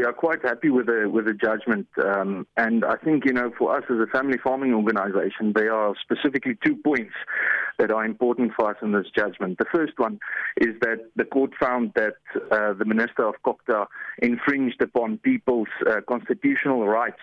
[0.00, 3.52] we are quite happy with the with the judgment, um, and I think you know
[3.58, 7.12] for us as a family farming organisation, there are specifically two points
[7.78, 9.58] that are important for us in this judgment.
[9.58, 10.18] The first one
[10.56, 12.14] is that the court found that
[12.50, 13.86] uh, the Minister of COGTA
[14.22, 17.20] infringed upon people's uh, constitutional rights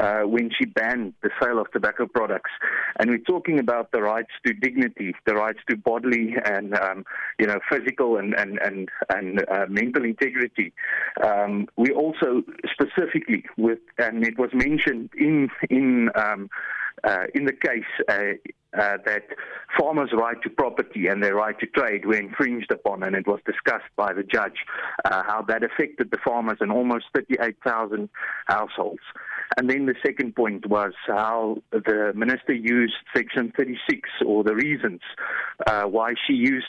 [0.00, 2.50] uh, when she banned the sale of tobacco products,
[2.98, 7.04] and we're talking about the rights to dignity, the rights to bodily and um,
[7.38, 10.72] you know physical and and and and uh, mental integrity.
[11.22, 12.42] Um, we also
[12.72, 16.48] specifically with, and it was mentioned in in um,
[17.04, 17.84] uh, in the case.
[18.08, 18.38] Uh,
[18.78, 19.24] uh, that
[19.76, 23.40] farmers' right to property and their right to trade were infringed upon, and it was
[23.44, 24.64] discussed by the judge
[25.04, 28.08] uh, how that affected the farmers and almost 38,000
[28.46, 29.02] households.
[29.60, 35.00] And then the second point was how the minister used Section 36 or the reasons
[35.66, 36.68] uh, why she used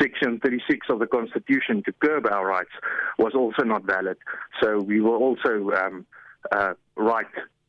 [0.00, 2.70] Section 36 of the Constitution to curb our rights
[3.18, 4.16] was also not valid.
[4.62, 6.06] So we were also um,
[6.52, 7.26] uh, right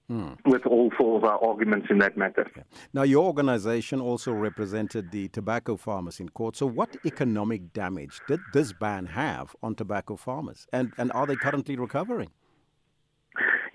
[0.08, 0.34] Hmm.
[0.45, 2.45] with all four of our arguments in that matter.
[2.56, 2.62] Yeah.
[2.94, 6.56] Now, your organization also represented the tobacco farmers in court.
[6.56, 10.67] So, what economic damage did this ban have on tobacco farmers?
[10.72, 12.30] And, and are they currently recovering?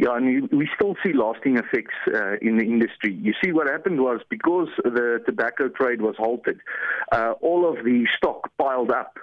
[0.01, 3.13] Yeah, and we still see lasting effects uh, in the industry.
[3.13, 6.59] You see, what happened was because the tobacco trade was halted,
[7.13, 9.19] uh, all of the stock piled up.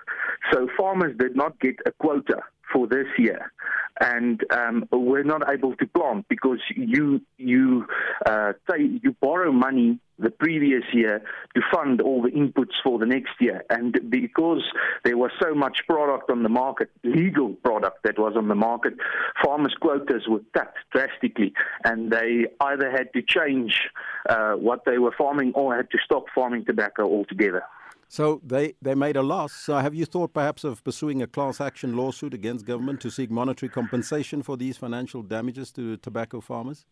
[0.53, 3.51] So farmers did not get a quota for this year
[3.99, 7.85] and um, we're not able to plant because you you
[8.25, 11.21] uh, say you borrow money the previous year
[11.55, 14.63] to fund all the inputs for the next year, and because
[15.03, 18.93] there was so much product on the market, legal product that was on the market,
[19.43, 21.53] farmers' quotas were cut drastically,
[21.83, 23.79] and they either had to change
[24.27, 27.63] uh, what they were farming or had to stop farming tobacco altogether.
[28.07, 29.53] So they, they made a loss.
[29.53, 33.29] So have you thought perhaps of pursuing a class action lawsuit against government to seek
[33.29, 36.85] monetary compensation for these financial damages to tobacco farmers?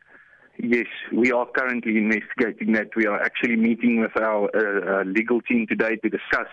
[0.58, 2.88] Yes, we are currently investigating that.
[2.96, 6.48] We are actually meeting with our uh, uh, legal team today to discuss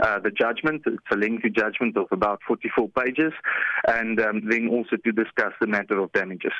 [0.00, 0.82] uh, the judgment.
[0.86, 3.32] It's a lengthy judgment of about 44 pages,
[3.88, 6.52] and um, then also to discuss the matter of damages.